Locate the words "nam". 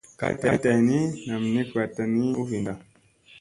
1.27-1.43